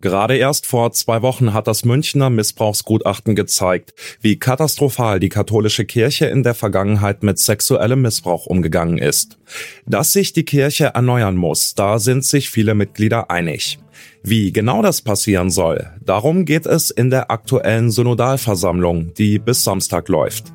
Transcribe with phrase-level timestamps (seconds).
[0.00, 6.26] Gerade erst vor zwei Wochen hat das Münchner Missbrauchsgutachten gezeigt, wie katastrophal die katholische Kirche
[6.26, 9.38] in der Vergangenheit mit sexuellem Missbrauch umgegangen ist.
[9.86, 13.80] Dass sich die Kirche erneuern muss, da sind sich viele Mitglieder einig.
[14.22, 20.08] Wie genau das passieren soll, darum geht es in der aktuellen Synodalversammlung, die bis Samstag
[20.08, 20.52] läuft.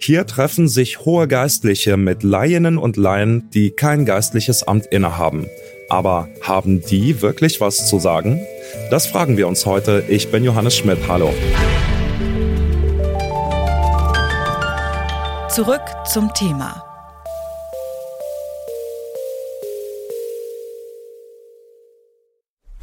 [0.00, 5.48] Hier treffen sich hohe Geistliche mit Laieninnen und Laien, die kein geistliches Amt innehaben.
[5.90, 8.40] Aber haben die wirklich was zu sagen?
[8.90, 10.04] Das fragen wir uns heute.
[10.08, 10.98] Ich bin Johannes Schmidt.
[11.08, 11.32] Hallo.
[15.50, 16.84] Zurück zum Thema.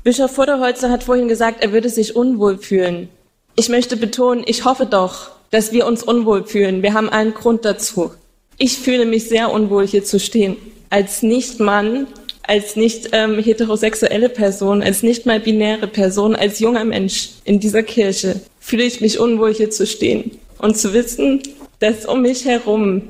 [0.03, 3.07] Bischof Vorderholzer hat vorhin gesagt, er würde sich unwohl fühlen.
[3.55, 6.81] Ich möchte betonen, ich hoffe doch, dass wir uns unwohl fühlen.
[6.81, 8.11] Wir haben einen Grund dazu.
[8.57, 10.57] Ich fühle mich sehr unwohl, hier zu stehen.
[10.89, 12.07] Als Nicht-Mann
[12.53, 17.81] als nicht ähm, heterosexuelle Person, als nicht mal binäre Person, als junger Mensch in dieser
[17.81, 21.41] Kirche fühle ich mich unwohl, hier zu stehen und zu wissen,
[21.79, 23.09] dass um mich herum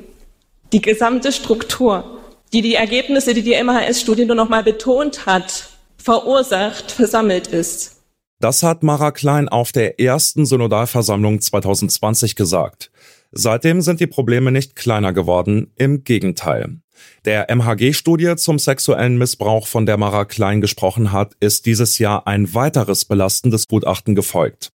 [0.71, 2.21] die gesamte Struktur,
[2.53, 7.97] die die Ergebnisse, die die MHS-Studie nur noch mal betont hat, verursacht, versammelt ist.
[8.39, 12.91] Das hat Mara Klein auf der ersten Synodalversammlung 2020 gesagt.
[13.33, 16.77] Seitdem sind die Probleme nicht kleiner geworden, im Gegenteil.
[17.25, 22.53] Der MHG-Studie zum sexuellen Missbrauch, von der Mara Klein gesprochen hat, ist dieses Jahr ein
[22.53, 24.71] weiteres belastendes Gutachten gefolgt.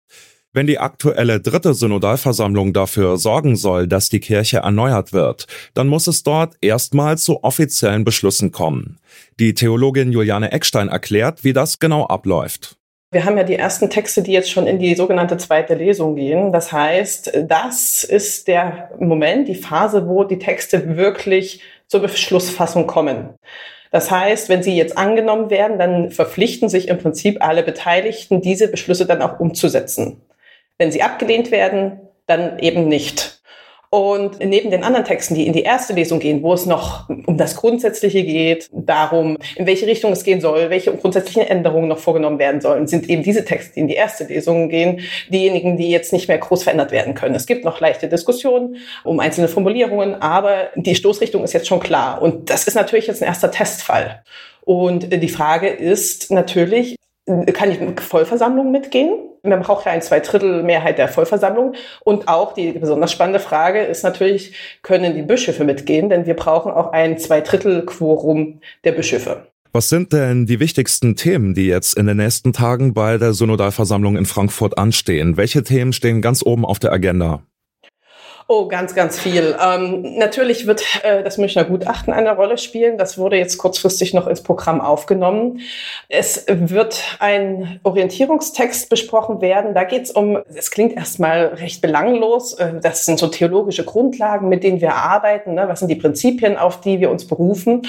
[0.55, 6.07] Wenn die aktuelle dritte Synodalversammlung dafür sorgen soll, dass die Kirche erneuert wird, dann muss
[6.07, 8.99] es dort erstmal zu offiziellen Beschlüssen kommen.
[9.39, 12.79] Die Theologin Juliane Eckstein erklärt, wie das genau abläuft.
[13.11, 16.53] Wir haben ja die ersten Texte, die jetzt schon in die sogenannte zweite Lesung gehen.
[16.53, 23.35] Das heißt, das ist der Moment, die Phase, wo die Texte wirklich zur Beschlussfassung kommen.
[23.91, 28.69] Das heißt, wenn sie jetzt angenommen werden, dann verpflichten sich im Prinzip alle Beteiligten, diese
[28.69, 30.21] Beschlüsse dann auch umzusetzen.
[30.77, 33.38] Wenn sie abgelehnt werden, dann eben nicht.
[33.91, 37.39] Und neben den anderen Texten, die in die erste Lesung gehen, wo es noch um
[37.39, 42.39] das Grundsätzliche geht, darum, in welche Richtung es gehen soll, welche grundsätzlichen Änderungen noch vorgenommen
[42.39, 46.13] werden sollen, sind eben diese Texte, die in die erste Lesung gehen, diejenigen, die jetzt
[46.13, 47.35] nicht mehr groß verändert werden können.
[47.35, 52.21] Es gibt noch leichte Diskussionen um einzelne Formulierungen, aber die Stoßrichtung ist jetzt schon klar.
[52.21, 54.23] Und das ist natürlich jetzt ein erster Testfall.
[54.69, 56.97] Und die Frage ist natürlich,
[57.53, 59.15] kann ich mit Vollversammlung mitgehen?
[59.43, 61.75] Man braucht ja ein Zweidrittel-Mehrheit der Vollversammlung.
[62.05, 66.09] Und auch die besonders spannende Frage ist natürlich, können die Bischöfe mitgehen?
[66.09, 69.47] Denn wir brauchen auch ein Zweidrittel-Quorum der Bischöfe.
[69.73, 74.17] Was sind denn die wichtigsten Themen, die jetzt in den nächsten Tagen bei der Synodalversammlung
[74.17, 75.37] in Frankfurt anstehen?
[75.37, 77.43] Welche Themen stehen ganz oben auf der Agenda?
[78.51, 79.55] Oh, ganz, ganz viel.
[79.63, 82.97] Ähm, natürlich wird äh, das Münchner Gutachten eine Rolle spielen.
[82.97, 85.61] Das wurde jetzt kurzfristig noch ins Programm aufgenommen.
[86.09, 89.75] Es wird ein Orientierungstext besprochen werden.
[89.75, 92.55] Da geht es um, es klingt erstmal recht belanglos.
[92.55, 95.53] Äh, das sind so theologische Grundlagen, mit denen wir arbeiten.
[95.53, 95.69] Ne?
[95.69, 97.83] Was sind die Prinzipien, auf die wir uns berufen?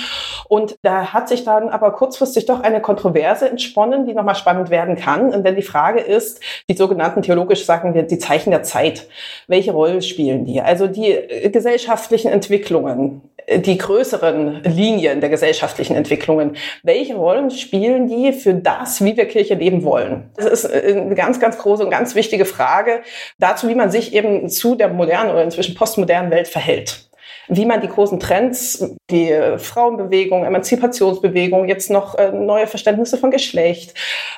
[0.49, 4.97] Und da hat sich dann aber kurzfristig doch eine Kontroverse entsponnen, die nochmal spannend werden
[4.97, 5.41] kann.
[5.41, 9.07] Denn die Frage ist, die sogenannten theologisch sagen wir, die Zeichen der Zeit.
[9.47, 10.61] Welche Rolle spielen die?
[10.61, 16.55] Also die äh, gesellschaftlichen Entwicklungen, äh, die größeren Linien der gesellschaftlichen Entwicklungen.
[16.83, 20.29] Welche Rollen spielen die für das, wie wir Kirche leben wollen?
[20.35, 23.01] Das ist äh, eine ganz, ganz große und ganz wichtige Frage
[23.37, 27.05] dazu, wie man sich eben zu der modernen oder inzwischen postmodernen Welt verhält
[27.51, 33.95] wie man die großen Trends, die Frauenbewegung, Emanzipationsbewegung, jetzt noch neue Verständnisse von Geschlecht,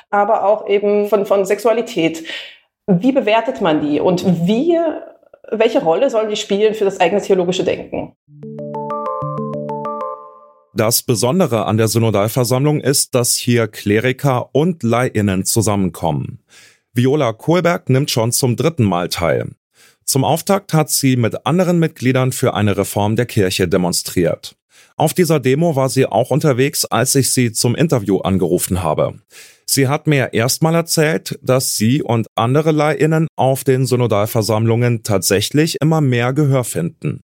[0.08, 2.24] aber auch eben von, von Sexualität,
[2.86, 4.78] wie bewertet man die und wie
[5.50, 8.14] welche Rolle sollen die spielen für das eigene theologische Denken?
[10.74, 16.40] Das Besondere an der Synodalversammlung ist, dass hier Kleriker und Leihinnen zusammenkommen.
[16.94, 19.50] Viola Kohlberg nimmt schon zum dritten Mal teil.
[20.04, 24.56] Zum Auftakt hat sie mit anderen Mitgliedern für eine Reform der Kirche demonstriert.
[24.96, 29.14] Auf dieser Demo war sie auch unterwegs, als ich sie zum Interview angerufen habe.
[29.72, 36.02] Sie hat mir erstmal erzählt, dass sie und andere Leihinnen auf den Synodalversammlungen tatsächlich immer
[36.02, 37.22] mehr Gehör finden.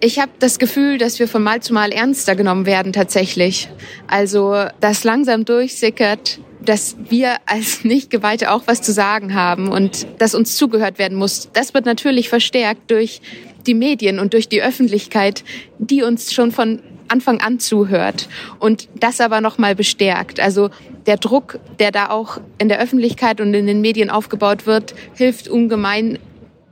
[0.00, 3.68] Ich habe das Gefühl, dass wir von Mal zu Mal ernster genommen werden tatsächlich.
[4.06, 10.34] Also, dass langsam durchsickert, dass wir als Nichtgeweihte auch was zu sagen haben und dass
[10.34, 11.50] uns zugehört werden muss.
[11.52, 13.20] Das wird natürlich verstärkt durch
[13.66, 15.44] die Medien und durch die Öffentlichkeit,
[15.78, 16.80] die uns schon von
[17.12, 18.28] Anfang an zuhört
[18.58, 20.40] und das aber noch mal bestärkt.
[20.40, 20.70] Also
[21.06, 25.48] der Druck, der da auch in der Öffentlichkeit und in den Medien aufgebaut wird, hilft
[25.48, 26.18] ungemein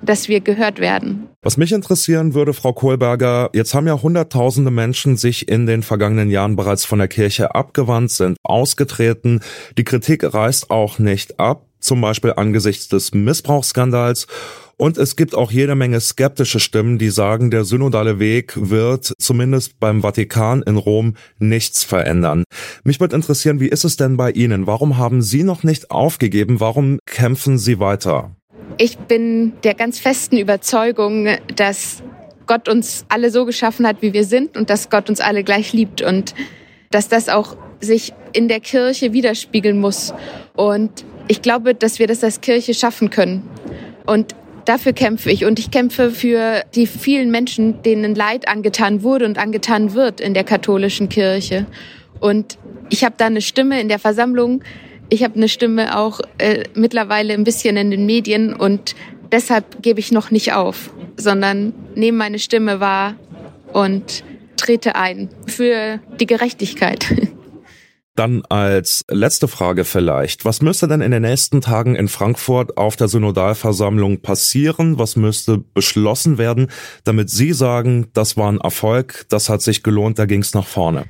[0.03, 1.29] dass wir gehört werden.
[1.43, 6.31] Was mich interessieren würde, Frau Kohlberger, jetzt haben ja Hunderttausende Menschen sich in den vergangenen
[6.31, 9.41] Jahren bereits von der Kirche abgewandt, sind ausgetreten.
[9.79, 14.27] Die Kritik reißt auch nicht ab, zum Beispiel angesichts des Missbrauchsskandals.
[14.81, 19.79] Und es gibt auch jede Menge skeptische Stimmen, die sagen, der synodale Weg wird zumindest
[19.79, 22.45] beim Vatikan in Rom nichts verändern.
[22.83, 24.67] Mich würde interessieren, wie ist es denn bei Ihnen?
[24.67, 26.61] Warum haben Sie noch nicht aufgegeben?
[26.61, 28.35] Warum kämpfen Sie weiter?
[28.79, 32.03] Ich bin der ganz festen Überzeugung, dass
[32.47, 35.75] Gott uns alle so geschaffen hat, wie wir sind und dass Gott uns alle gleich
[35.75, 36.35] liebt und
[36.91, 40.15] dass das auch sich in der Kirche widerspiegeln muss.
[40.57, 43.43] Und ich glaube, dass wir das als Kirche schaffen können.
[44.07, 44.35] Und
[44.65, 49.39] dafür kämpfe ich und ich kämpfe für die vielen Menschen, denen Leid angetan wurde und
[49.39, 51.67] angetan wird in der katholischen Kirche.
[52.21, 52.59] Und
[52.91, 54.63] ich habe da eine Stimme in der Versammlung,
[55.09, 58.95] ich habe eine Stimme auch äh, mittlerweile ein bisschen in den Medien und
[59.33, 63.17] deshalb gebe ich noch nicht auf, sondern nehme meine Stimme wahr
[63.73, 64.23] und
[64.57, 67.07] trete ein für die Gerechtigkeit.
[68.17, 70.45] Dann als letzte Frage vielleicht.
[70.45, 74.99] Was müsste denn in den nächsten Tagen in Frankfurt auf der Synodalversammlung passieren?
[74.99, 76.71] Was müsste beschlossen werden,
[77.05, 80.67] damit Sie sagen, das war ein Erfolg, das hat sich gelohnt, da ging es nach
[80.67, 81.05] vorne?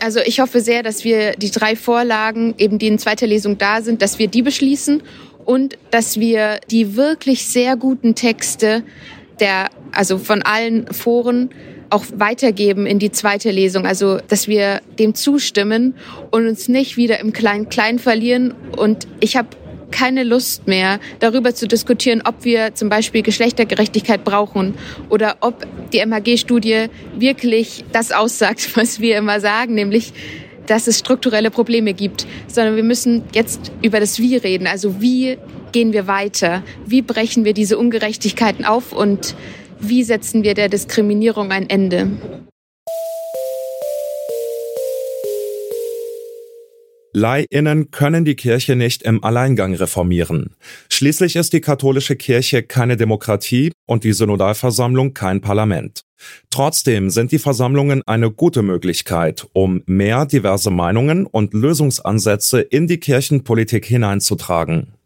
[0.00, 3.82] Also ich hoffe sehr, dass wir die drei Vorlagen, eben die in zweiter Lesung da
[3.82, 5.02] sind, dass wir die beschließen
[5.44, 8.82] und dass wir die wirklich sehr guten Texte
[9.40, 11.50] der, also von allen Foren
[11.90, 13.86] auch weitergeben in die zweite Lesung.
[13.86, 15.94] Also, dass wir dem zustimmen
[16.30, 18.54] und uns nicht wieder im Klein-Klein verlieren.
[18.76, 19.48] Und ich habe
[19.90, 24.74] keine Lust mehr, darüber zu diskutieren, ob wir zum Beispiel Geschlechtergerechtigkeit brauchen
[25.08, 26.86] oder ob die MHG-Studie
[27.16, 30.12] wirklich das aussagt, was wir immer sagen, nämlich
[30.66, 34.66] dass es strukturelle Probleme gibt, sondern wir müssen jetzt über das Wie reden.
[34.66, 35.38] Also wie
[35.72, 36.62] gehen wir weiter?
[36.84, 39.34] Wie brechen wir diese Ungerechtigkeiten auf und
[39.80, 42.10] wie setzen wir der Diskriminierung ein Ende?
[47.14, 50.54] Leihinnen können die Kirche nicht im Alleingang reformieren.
[50.90, 56.02] Schließlich ist die katholische Kirche keine Demokratie und die Synodalversammlung kein Parlament.
[56.50, 62.98] Trotzdem sind die Versammlungen eine gute Möglichkeit, um mehr diverse Meinungen und Lösungsansätze in die
[62.98, 64.97] Kirchenpolitik hineinzutragen.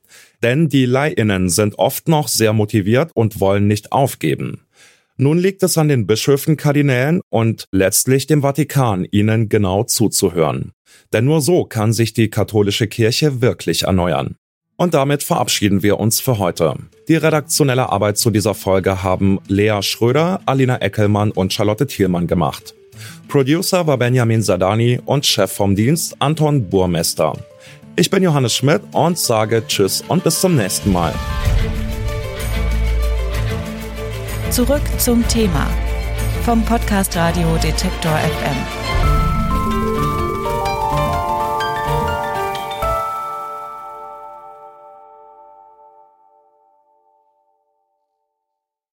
[0.43, 4.63] Denn die Leihinnen sind oft noch sehr motiviert und wollen nicht aufgeben.
[5.17, 10.73] Nun liegt es an den Bischöfen, Kardinälen und letztlich dem Vatikan, ihnen genau zuzuhören.
[11.13, 14.37] Denn nur so kann sich die katholische Kirche wirklich erneuern.
[14.77, 16.75] Und damit verabschieden wir uns für heute.
[17.07, 22.75] Die redaktionelle Arbeit zu dieser Folge haben Lea Schröder, Alina Eckelmann und Charlotte Thielmann gemacht.
[23.29, 27.35] Producer war Benjamin Sadani und Chef vom Dienst Anton Burmester.
[27.95, 31.13] Ich bin Johannes Schmidt und sage Tschüss und bis zum nächsten Mal.
[34.51, 35.67] Zurück zum Thema
[36.43, 38.92] vom Podcast Radio Detektor FM.